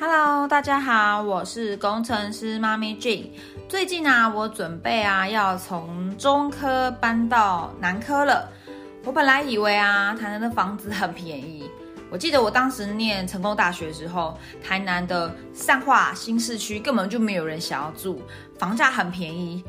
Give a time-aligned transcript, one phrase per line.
[0.00, 3.32] Hello，大家好，我是工程师妈咪 J。
[3.68, 8.48] 最近啊，我准备啊要从中科搬到南科了。
[9.04, 11.68] 我本来以为啊，台南的房子很便宜。
[12.12, 18.22] 我记得我当时念成功大学的时候，台南的善化新市区根本就没有人想要住，
[18.56, 19.64] 房价很便宜。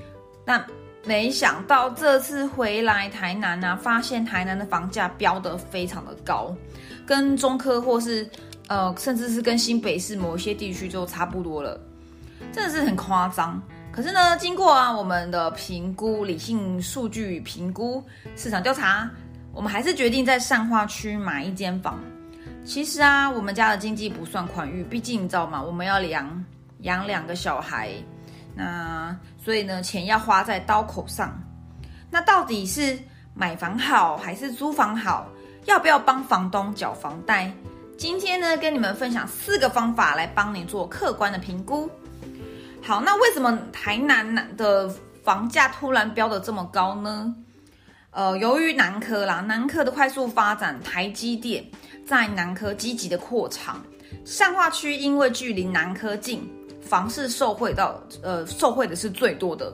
[0.45, 0.63] 但
[1.05, 6.55] 没想到这次回来台南啊，发现台南的房价飙得非常的高，
[7.03, 8.29] 跟中科或是
[8.69, 11.77] 呃，甚至是跟新北市某一些地区就差不多了，
[12.53, 13.61] 真的是很夸张。
[13.91, 18.03] 可是呢，经过啊我们的评估，理性数据评估，
[18.35, 19.09] 市场调查，
[19.51, 21.99] 我们还是决定在善化区买一间房。
[22.63, 25.61] 其实啊，我们家的经济不算宽裕，毕竟你知道吗？
[25.61, 26.45] 我们要养
[26.81, 27.91] 养两个小孩，
[28.55, 31.35] 那所以呢，钱要花在刀口上。
[32.11, 32.97] 那到底是
[33.33, 35.27] 买房好还是租房好？
[35.65, 37.51] 要不要帮房东缴房贷？
[37.99, 41.89] 今天呢，跟你们分享四个方法来帮你做客观的评估。
[42.81, 44.87] 好，那为什么台南的
[45.21, 47.35] 房价突然飙得这么高呢？
[48.11, 51.61] 呃，由于南科啦，南科的快速发展，台积电
[52.07, 53.83] 在南科积极的扩厂，
[54.23, 56.49] 善化区因为距离南科近，
[56.81, 59.73] 房市受惠到呃受惠的是最多的。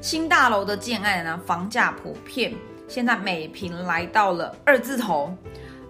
[0.00, 2.52] 新大楼的建案呢，房价普遍
[2.88, 5.32] 现在每平来到了二字头。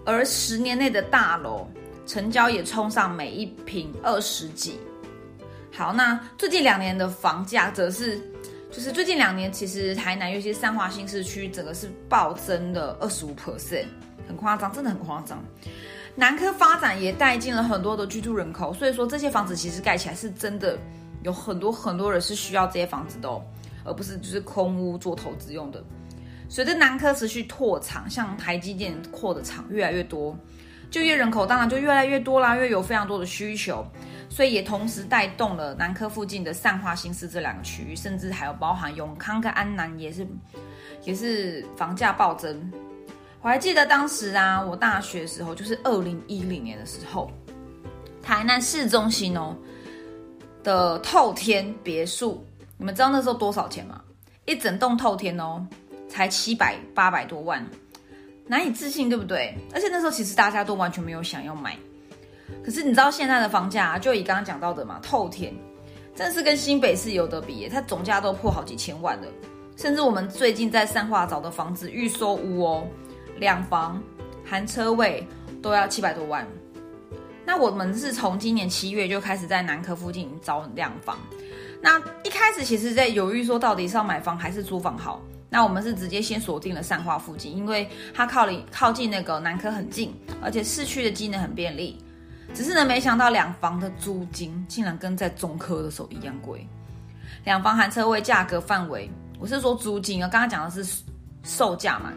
[0.05, 1.67] 而十年内的大楼
[2.05, 4.79] 成交也冲上每一平二十几。
[5.71, 8.19] 好，那最近两年的房价则是，
[8.71, 13.85] 就是最近两年其实台南尤其是三华新市区整个是暴增的二十五 percent，
[14.27, 15.43] 很夸张，真的很夸张。
[16.15, 20.77] 南科发展也带进了很多的居住人口，所以说这些房子其实盖起来是真的
[21.23, 23.41] 有很多很多人是需要这些房子的哦，
[23.83, 25.83] 而不是就是空屋做投资用的。
[26.53, 30.37] 随着南科持续拓厂，像台积电扩的厂越来越多，
[30.91, 33.83] 就业人口当然就越来越多啦，因为有非常多的需求，
[34.29, 40.27] 所以也同时带动了南科附近的善化新市这两个区域，甚至还有包含永康跟安南也是，
[41.03, 42.71] 也是房价暴增。
[43.41, 47.31] 我还记得当时啊，我大学的时候，就是二零一零年的时候，
[48.21, 49.57] 台南市中心哦
[50.61, 52.45] 的透天别墅，
[52.77, 53.99] 你们知道那时候多少钱吗？
[54.45, 55.65] 一整栋透天哦。
[56.13, 57.67] 才七百八百多万，
[58.45, 59.57] 难以置信，对不对？
[59.73, 61.75] 而且那时候其实大家都完全没有想要买。
[62.63, 65.51] 可是你知道现在的房价，就以刚刚讲到的嘛，透天
[66.13, 69.27] 真是跟新北市有得比，它总价都破好几千万了。
[69.75, 72.87] 甚至我们最近在三化找的房子预售屋哦，
[73.39, 73.99] 两房
[74.45, 75.27] 含车位
[75.63, 76.47] 都要七百多万。
[77.43, 81.17] 那我们是从今年七月就开始在南科附近找两房。
[81.81, 85.19] 那一开始其实在犹豫说，到底是要买房还是租房好？
[85.53, 92.03] 那我们是直接先锁定了善化附近，因为它靠离靠近那个南科很近，而且市区的机能很便利。
[92.55, 96.67] 只是呢，没想到两房的租金竟然跟在中科的时候一样贵。
[97.43, 101.03] 两房含车位价格范围，我是说租金啊，刚刚讲的是
[101.43, 102.11] 售价嘛。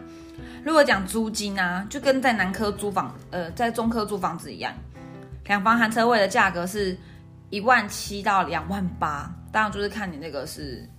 [0.65, 4.73] 如果讲租金啊，就跟在南科租房，呃，在中科租房子一样，
[5.45, 6.97] 两房含车位的价格是
[7.51, 10.89] 一万七到两万八，当然就是看你那个是。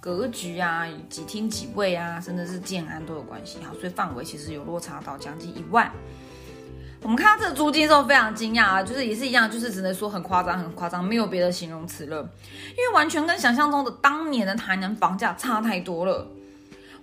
[0.00, 5.92] 格局啊，几厅几卫啊，甚至是建安都有关系哈，所以范围其实有落差到将近一万。
[7.02, 12.16] 我们看到这个租金之后非常惊讶啊，就是也是一样，就是只能说很夸张，很夸张，没有别的形容词了，
[12.70, 16.26] 因为完全跟想象中的当年的台南房价差太多了。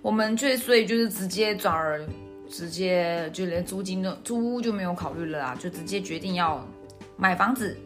[0.02, 2.04] 我们就所以就是直接转而
[2.48, 6.64] 直接就连租金的租屋就没有考虑了啊，就直接决定要
[7.16, 7.76] 买房子。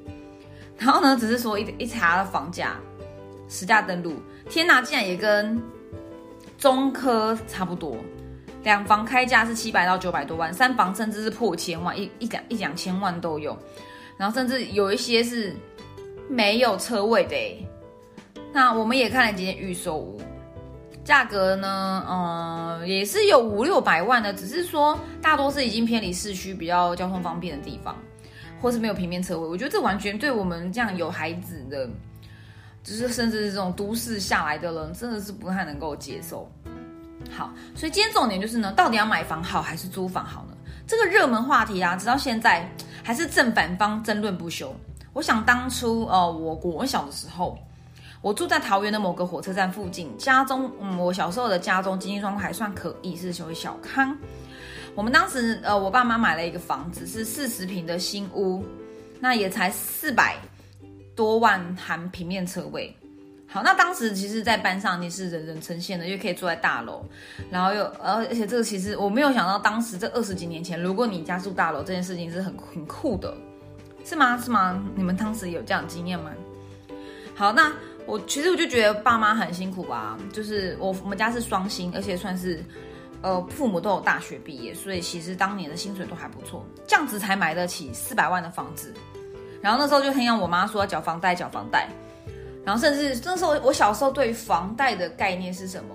[0.79, 2.77] 然后呢，只是说一一查了房价。
[3.53, 4.15] 实价登录，
[4.49, 5.61] 天哪，竟然也跟
[6.57, 7.95] 中科差不多，
[8.65, 13.55] 两房开价是七百到九百多万，三房甚至是破千万，一一两一两千万都有，
[14.17, 15.55] 然后甚至有一些是
[16.31, 17.37] 没有车位的。
[18.55, 20.19] 那我们也看了几间预售屋，
[21.05, 27.95] 价格呢，嗯，也是有五六百万的，只是说大多是已经偏离市区比较交通方便的地方，
[28.63, 29.47] 或是没有平面车位。
[29.47, 31.87] 我觉得这完全对我们这样有孩子的。
[32.83, 36.51] 就是甚至是这种都市下来的人，真的是不太能够接受。
[37.31, 40.57] 好，所以今天重点就是呢，到底要买房好还是租房好呢？
[40.87, 42.69] 这个热门话题啊，直到现在
[43.03, 44.75] 还是正反方争论不休。
[45.13, 47.57] 我想当初呃，我国小的时候，
[48.21, 54.17] 我住在桃园的某个火车站附近，家中嗯，我小时候的家中经济状况还算可以，是属于小康。
[54.95, 58.65] 我们当时呃，我爸妈买了一个房子，是四十平的新屋，
[59.21, 60.37] 那也才四百。
[61.23, 62.93] 多万含平面车位，
[63.47, 67.05] 好，那当时其实，在班上你是人人称羡的，因为可以坐在大楼，
[67.49, 73.33] 然后又，而而且这个其实我没有想到，当时这二十几年前，如果你家住大楼，这件事情是很很酷的，
[74.05, 74.37] 是吗？
[74.37, 74.83] 是吗？
[74.97, 76.33] 你们当时有这样经验吗？
[77.37, 77.73] 好，那
[78.05, 82.65] 我其实我就觉得爸妈很辛苦吧，就是我我们家是双薪，而且算是
[83.21, 88.93] 呃父母都有大学毕业，所以其实当年的薪水都还不错，这样子才买得起四百万的房子。
[89.63, 91.89] 然后那时候就听到我妈说要缴房贷，缴房贷。
[92.65, 95.95] 然后甚至那时候我小时候对房贷的概念是什么？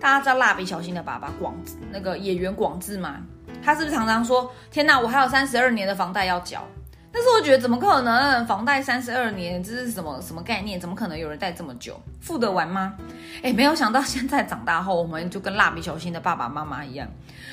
[0.00, 1.54] 大家知道蜡笔小新的爸爸广
[1.90, 3.16] 那个演员广志吗？
[3.62, 6.64] 他是不是常常说：“天哪，我还有三十二年的房贷要缴？”
[7.10, 8.46] 但是我觉得怎么可能？
[8.46, 10.78] 房贷三十二年，这是什么什么概念？
[10.78, 12.00] 怎么可能有人贷这么久？
[12.20, 12.94] 付得完吗？
[13.42, 17.08] 哎，没有想到现在长大后，我们就跟蜡笔小新的爸爸妈妈一样，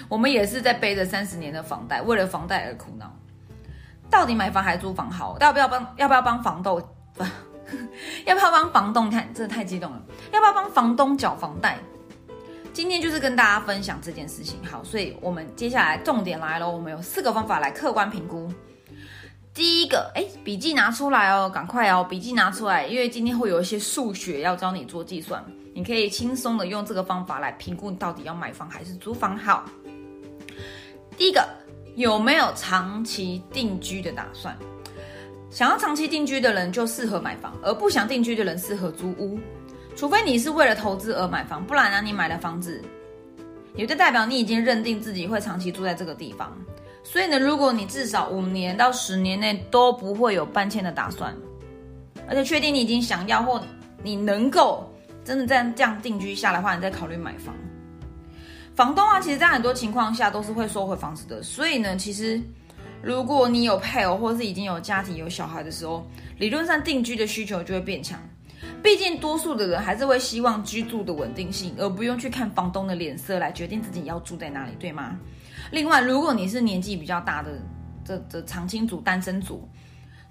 [0.07, 3.11] 我们也是在背着三十年的房贷，为了房贷而苦恼。
[4.09, 5.37] 到底买房还是租房好？
[5.39, 5.93] 要不要帮？
[5.97, 6.81] 要不要帮房东？
[8.25, 9.09] 要不要帮房东？
[9.09, 10.01] 看，真的太激动了！
[10.31, 11.79] 要不要帮房东缴房贷？
[12.71, 14.59] 今天就是跟大家分享这件事情。
[14.63, 18.51] 好，所以我们接下来重点来了，我们有四个方法来客观评估。
[19.53, 25.43] 第一个，哎，笔记拿出来哦，赶快哦，笔记拿出来，因为今天会有一些数学要教你做计算，
[25.73, 29.63] 你可以轻松的用这个方法来评估你到底要买房还是租房好。
[31.17, 31.47] 第一个，
[31.95, 34.55] 有没有长期定居的打算？
[35.49, 39.39] 想要长期定居的人就适合买房，而不想定居的人适合租屋。
[39.95, 42.83] 除非你是为了投资而买房，不然呢，你买了房子，
[43.73, 46.51] 也就代表你已经认定自己会长期住在这个地方。
[47.01, 51.33] 所以呢，如果你至少五年到十年内都不会有搬迁的打算，
[52.27, 53.61] 而且确定你已经想要或
[54.03, 54.91] 你能够
[55.23, 57.55] 真的这样这样定居下来的话，你再考虑买房。
[58.75, 61.41] 房东啊，其实在很多情况下都是会收回房子的。
[61.41, 62.41] 所以呢，其实
[63.01, 66.05] 如果你有配偶或是已经有家庭有小孩的时候，
[66.37, 68.19] 理论上定居的需求就会变强。
[68.83, 75.17] 毕竟多数的人还是会希望居住的稳定性，而不用去看房东的脸色来决定自己要住在哪里，对吗？
[75.71, 77.51] 另外，如果你是年纪比较大的
[78.03, 79.67] 这这长青族、单身族，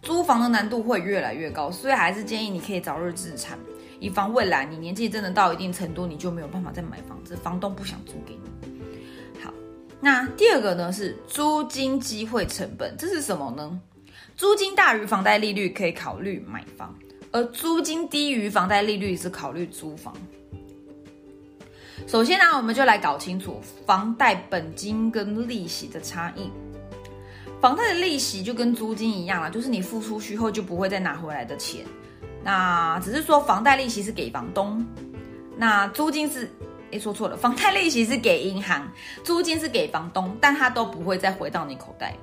[0.03, 3.59] 租房的难度会越来越高，所以还是建议你可以早日自产，
[4.05, 9.43] 以防未来你年纪真的到一定程度，你就没有办法再买房子，房东不想租给你。
[9.43, 9.51] 好，
[9.99, 13.81] 那第二个呢是租金机会成本，这是什么呢？
[14.37, 16.95] 租金大于房贷利率可以考虑买房，
[17.33, 20.15] 而租金低于房贷利率是考虑租房。
[22.07, 26.51] 首先呢，我们就来搞清楚房贷本金跟利息的差异。
[27.63, 31.87] 房贷的利息就跟租金一样了，就是你付出去后就不会再拿回来的钱。
[32.45, 34.87] 那只是说房贷利息是给房东，
[35.57, 36.49] 那租金是……
[36.91, 38.87] 诶，说错了，房贷利息是给银行，
[39.25, 42.15] 租金是给房东，但它都不会再回到你口袋。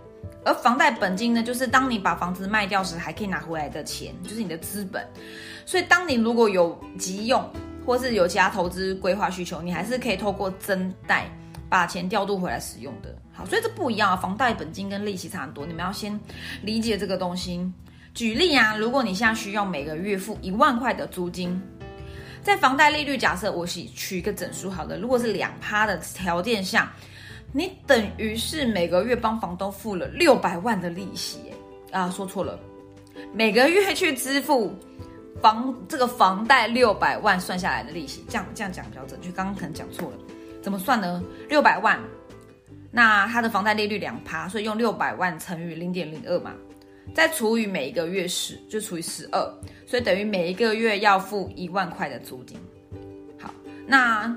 [0.45, 5.05] 而房贷本金呢，就是当你把房子卖掉时还可以拿回来的钱，就是你的资本。
[5.65, 7.43] 所以当你如果有急用，
[7.85, 11.29] 或是有其他投资规划需求，你还是可以透过增贷
[11.69, 13.13] 把钱调度回来使用的。
[13.33, 16.17] 好，所以这不一样啊，房贷本金跟利息差很多，你们要先
[16.61, 17.69] 理解这个东西。
[18.13, 21.61] 举例啊，如果你现在需要每个月付一万块的租金，
[22.41, 26.91] 在房贷利率假设我是取一个整数好的，如果是两趴的条件下，
[27.51, 31.39] 你等于是每个月帮房东付了六百万的利息
[31.91, 32.59] 啊，说错了，
[33.33, 34.73] 每个月去支付。
[35.41, 39.31] 房这个房贷六百万算下来的利息，这样这样讲比较准确。
[39.31, 40.17] 刚刚可能讲错了，
[40.61, 41.23] 怎么算呢？
[41.49, 41.99] 六百万，
[42.91, 46.51] 那它的房贷利率两趴，所以用六百万乘以零点零二嘛，
[47.13, 49.39] 再除以每一个月十，就除以十二，
[49.85, 52.57] 所以等于每一个月要付一万块的租金。
[53.37, 53.53] 好，
[53.85, 54.35] 那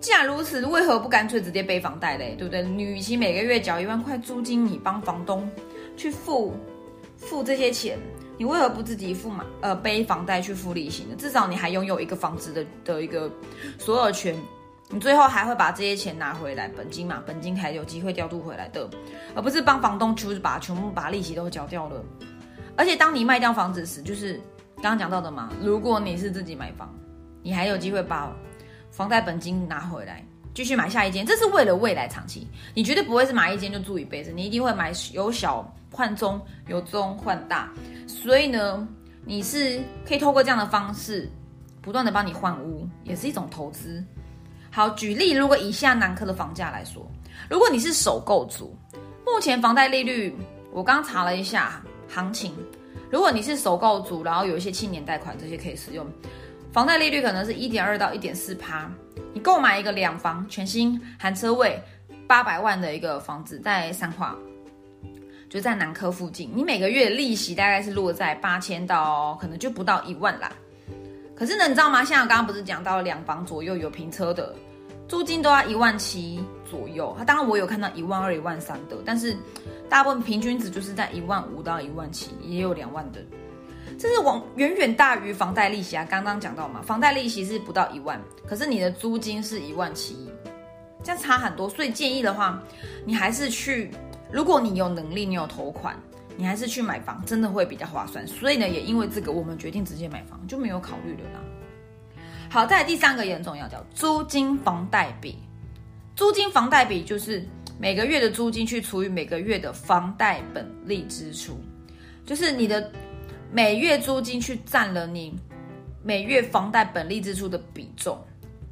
[0.00, 2.34] 既然如此，为何不干脆直接背房贷嘞？
[2.38, 2.62] 对不对？
[2.62, 5.50] 你与其每个月缴一万块租金，你帮房东
[5.96, 6.54] 去付
[7.16, 7.98] 付这些钱。
[8.38, 9.44] 你为何不自己付嘛？
[9.60, 11.14] 呃，背房贷去付利息呢？
[11.18, 13.30] 至少你还拥有一个房子的的一个
[13.78, 14.34] 所有权，
[14.90, 18.88] 你最后还会把这些钱拿回来，本金嘛，本金还有机会调度回来的，
[19.34, 22.04] 而不是帮房东就是把全部把利息都缴掉了。
[22.76, 24.34] 而且当你卖掉房子时，就是
[24.76, 26.94] 刚刚讲到的嘛，如果你是自己买房，
[27.42, 28.34] 你还有机会把
[28.90, 35.72] 房贷本金拿回来，继续买下一间，这是为了未来长期，你绝对不会是买一间就住一辈子，你一定会买有小。
[35.92, 37.68] 换中由中换大，
[38.06, 38.86] 所以呢，
[39.24, 41.28] 你是可以透过这样的方式，
[41.82, 44.02] 不断的帮你换屋，也是一种投资。
[44.72, 47.04] 好，举例，如果以下南科的房价来说，
[47.48, 48.76] 如果你是首购族，
[49.26, 50.34] 目前房贷利率，
[50.72, 52.54] 我刚查了一下行情，
[53.10, 56.06] 如果你是首购族，然后有一些青年贷款这些可以使用，
[56.72, 58.88] 房贷利率可能是一点二到一点四趴，
[59.34, 61.82] 你购买一个两房全新含车位
[62.28, 64.36] 八百万的一个房子，在三化。
[65.48, 70.52] 就在南科附近，你每个月利息大概是落在八千到可能就不到一万啦。
[71.40, 72.04] 可是呢，你知道吗？
[72.04, 74.54] 像我刚刚不是讲到两房左右有平车的，
[75.08, 76.38] 租金都要一万七，
[76.70, 77.16] 左右。
[77.26, 79.34] 当然我有看到一万二、一万三的，但是
[79.88, 83.20] 大部分平均值就是在一万五到一万七，也有两万的。
[83.98, 86.06] 这是往远远大于房贷利息啊！
[86.10, 90.28] 刚刚讲到嘛，房贷利息是不到一万，可是你的租金是一万七，
[91.02, 91.70] 这样差很多。
[91.70, 92.62] 所以建议的话，
[93.06, 93.90] 你还是去，
[94.30, 95.98] 如果你有能力，你有头款，
[96.36, 98.26] 你还是去买房，真的会比较划算。
[98.26, 101.40] 所以呢，也因为这个，我们决定直接买房，就没有考虑了啦。
[102.48, 105.38] 好，再来第三个也很重要，叫租金房贷比。
[106.16, 107.46] 租金房贷比就是
[107.78, 111.58] 每个月的租金去除以每个月的房贷本利支出，
[112.24, 112.90] 就是你的。
[113.52, 115.36] 每月租金去占了你
[116.04, 118.16] 每月房贷本利支出的比重，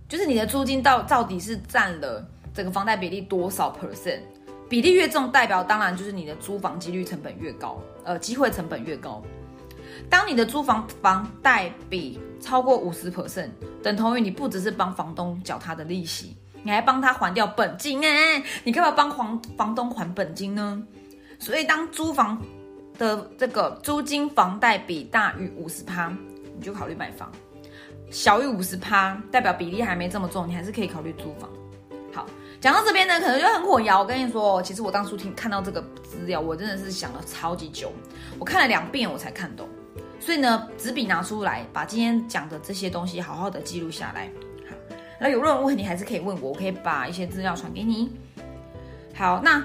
[0.08, 2.24] 就是你的租金到到底是占了
[2.54, 4.20] 整个房贷比例多少 percent？
[4.68, 9.22] 比例越重，代表当然就是你的租房几率成本越高，呃，机会成本越高。
[10.10, 13.48] 当你的租房房贷比超过五十 percent，
[13.82, 18.42] 等同于你不只是帮房东缴他的利息，你还帮他还掉本金哎！
[18.62, 20.82] 你干嘛帮房房东还本金呢？
[21.38, 22.40] 所以当租房
[22.98, 26.12] 的这个租金房贷比大于五十趴，
[26.56, 27.28] 你就考虑买房；
[28.10, 31.48] 小于五十趴，代表比例还没这么重，你还是可以考虑租房。
[32.60, 34.00] 讲到这边呢，可能就很混淆。
[34.00, 37.92] 我跟你说，其实我当初听看到这个资料，我真的是想了超级久，
[38.38, 39.68] 我看了两遍我才看懂。
[40.18, 44.30] 所以呢，纸笔拿出来，把今天讲的这些东西好好的记录下来。
[44.68, 44.74] 好，
[45.20, 48.10] 那有任何问题还是可以问我，我可以把一些资料传给你。
[49.14, 49.62] 好，那。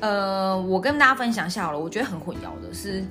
[0.00, 3.04] 呃，我跟大家分享一下好了，我觉得很混淆的是，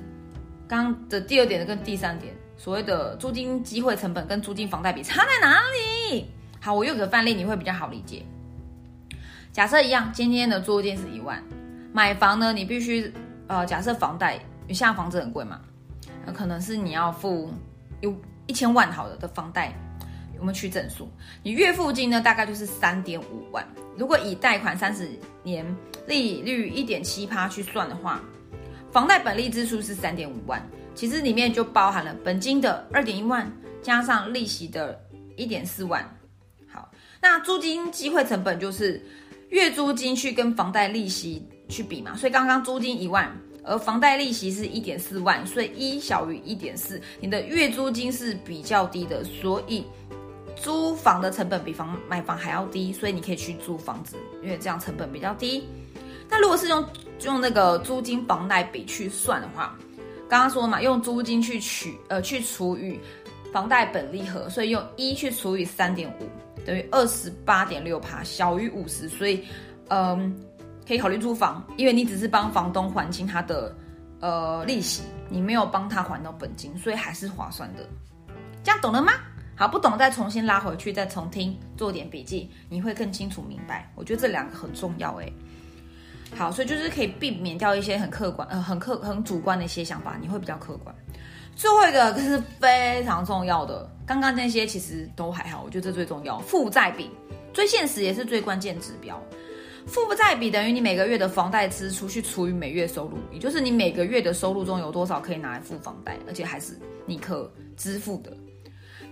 [0.66, 5.60] 刚刚的第二点跟第三点，所谓的租金机会成本跟租金房贷比差在哪
[6.10, 6.26] 里？
[6.60, 8.24] 好，我用个范例你会比较好理解。
[9.52, 11.42] 假设一样，今天的租金是一万，
[11.92, 13.12] 买房呢，你必须
[13.48, 14.38] 呃，假设房贷，
[14.68, 15.60] 你现在房子很贵嘛，
[16.24, 17.52] 那可能是你要付
[18.00, 18.14] 有
[18.46, 19.72] 一千万好的的房贷。
[20.38, 21.06] 我们取整数，
[21.42, 23.62] 你月付金呢大概就是三点五万。
[23.98, 25.06] 如果以贷款三十
[25.42, 25.66] 年
[26.06, 28.22] 利率一点七趴去算的话，
[28.90, 33.52] 房贷本利支出是三点五万，其实里面就包含了本金的二点一万，
[33.82, 34.98] 加上利息的
[35.36, 36.02] 一点四万。
[36.72, 36.90] 好，
[37.20, 38.98] 那租金机会成本就是
[39.50, 43.30] 月租金去跟房贷利息去比嘛，所以刚刚租金一万，
[43.62, 49.84] 而房贷利息是一点四万，所以一小于一点四，你的月租金是比较低的，所以。
[50.56, 55.66] 租房的成本比房买房还要低，所以你可以去租房子，因为这样成本比较低。
[56.28, 56.84] 那如果是用
[57.22, 59.74] 用那个租金房贷比去算的话，
[60.28, 63.00] 刚刚说嘛，用租金去取呃去除以
[63.52, 66.28] 房贷本利和，所以用一去除以三点五，
[66.64, 69.44] 等于二十八点六趴，小于五十，所以
[69.88, 70.34] 嗯
[70.86, 73.74] 可以考虑租房，因为你只是帮房东还清他的
[74.20, 77.86] 呃利息，你没有帮他还到本金，所以还是划算的。
[78.62, 79.12] 这样懂了吗？
[79.56, 83.90] 好，不懂再重新拉回去，再重听，做点笔记，你会更清楚明白。
[83.94, 85.32] 我觉得这两个很重要诶。
[86.34, 90.94] 好，所以就是可以避免掉一些很客观、呃很客很主观的一些想法，你会比较客观。
[91.60, 96.38] 最后一个可是非常重要的，刚刚那些其实都还好，我觉得这最重要。
[96.38, 97.10] 负债比
[97.52, 99.22] 最现实也是最关键指标。
[99.86, 106.72] 负债比等于你每个月的房贷支出去除以每月收入，也就是你每个月的收入中有多少可以拿来付房贷，而且还是
[107.04, 108.34] 你可支付的。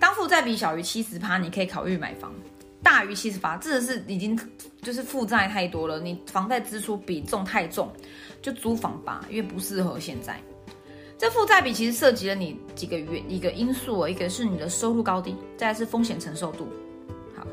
[0.01, 2.31] 当负债比小于七十趴，你可以考虑买房；
[2.83, 4.35] 大于七十八，这是已经
[4.81, 7.93] 就是负债太多了，你房贷支出比重太重，
[8.41, 10.41] 就租房吧，因为不适合现在。
[11.19, 16.69] 这负债比其实涉及了你几个原一个因素一个是你的收入高低，再是风险承受度。
[17.37, 17.45] 好，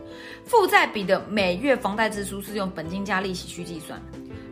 [0.45, 3.99] 负债比的每月房贷支出是用本金加利息去计算，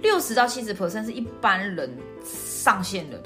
[0.01, 3.21] 六十到七十 percent 是一般人上限的。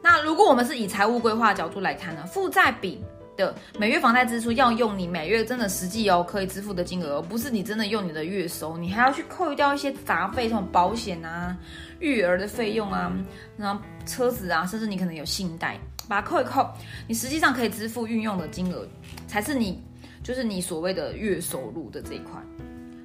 [0.00, 3.04] 那如果我们是以财务规划角度来看呢，负债比。
[3.36, 11.56] 的每月房贷支出要用你每月真的实际哦可以支付的金额，而不是你真的用你的月收，你还要去扣掉一些杂费，这种保险啊、
[12.00, 13.12] 育儿的费用啊，
[13.56, 16.68] 然后车子啊，甚至你可能有信贷，把它扣一扣，
[17.06, 18.86] 你实际上可以支付运用的金额，
[19.26, 19.82] 才是你
[20.22, 22.40] 就是你所谓的月收入的这一块。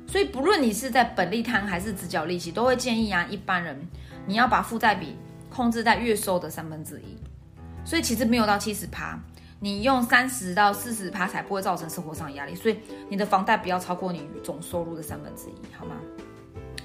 [0.07, 3.79] 所以不论你是在本利摊还是直缴利息，都会建议啊一般人
[4.25, 5.15] 你要把负债比
[5.49, 7.15] 控制在月收的三分之一，
[7.85, 9.19] 所以其实没有到七十趴。
[9.59, 12.77] 你用三十到四十趴才不会造成生活上的压力，所以
[13.09, 15.95] 你的房贷不要超过你总收入的三分之一，好吗？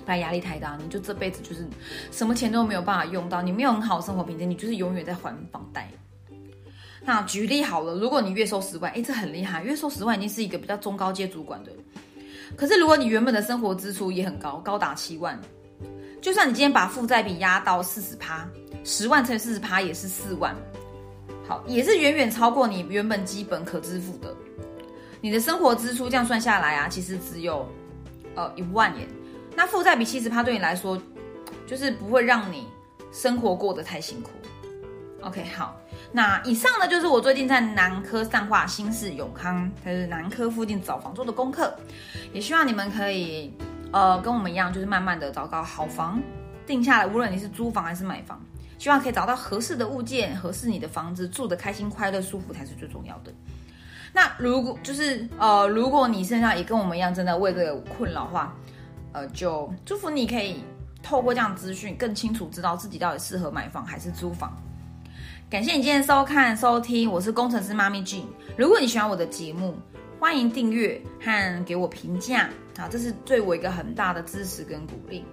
[0.05, 1.67] 不然压力太大，你就这辈子就是
[2.11, 5.89] 什么钱都没有办法用到，你没有很好的生活品质，你就是永远在还房贷。
[7.07, 11.71] 那举例好了，如果你月收十万，哎，这很厉害，月收十万已经是一个比较中高阶主管的。
[12.57, 15.41] 可是如果你原本的生活支出也很高，高达七万，
[16.21, 18.49] 就算你今天把负债比压到四十趴，
[18.85, 20.55] 十万乘以四十趴也是四万。
[21.47, 24.35] 好，也是远远超过你原本基本可支付的。
[25.21, 27.67] 你的生活支出这样算下来啊，其实只有
[28.35, 29.09] 呃一万元，
[29.57, 31.01] 那负债比七十趴对你来说，
[31.67, 32.67] 就是不会让你
[33.11, 34.31] 生活过得太辛苦。
[35.23, 35.81] OK，好，
[36.13, 41.75] 那以上呢就是我最近在南科上化新市永康，它是南科附近找房做的功课，
[42.33, 43.51] 也希望你们可以
[43.93, 46.23] 呃跟我们一样，就是慢慢的找到好房
[46.67, 48.39] 定下来，无论你是租房还是买房，
[48.79, 53.33] 希望可以找到合适的物件，合适你的房子，住的开心、快乐、舒服才是最重要的。
[54.13, 58.55] 那如果就是呃，如果你身上也跟我们一样，真的为这个困扰的话，
[59.13, 60.63] 呃，就祝福你可以
[61.03, 64.57] 透过这样资讯，更清楚知道自己到底适合买房还是租房。
[65.51, 68.23] 感谢你今天收看收听，我是工程师妈咪 Jean。
[68.57, 69.77] 如果你喜欢我的节目，
[70.19, 75.25] 欢迎订阅和给我评价啊，这是对我一个很大的支持跟鼓励。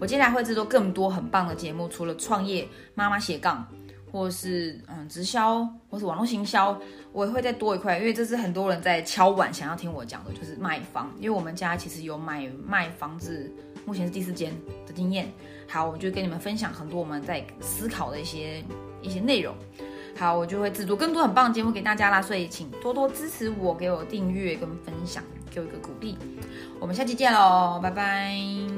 [0.00, 3.66] 我接下来会制作更多很棒的节目，除了创业、妈妈斜杠，
[4.12, 6.78] 或是嗯直销，或是网络行销，
[7.12, 11.10] 我也会再多一块，因为这是很多人在敲碗想要听我讲的，就是卖房。
[11.18, 13.52] 因为我们家其实有买卖房子，
[13.84, 14.52] 目前是第四间
[14.86, 15.30] 的经验。
[15.68, 18.62] 好，我就跟你们分享很多我们在思考的一些。
[19.00, 19.54] 一些内容，
[20.18, 26.18] 好，我就会制作更多很棒的节目给大家啦，所以请多多支持我，给我订阅跟分享，给我一个鼓励。
[26.80, 28.77] 我们下期见喽，拜拜。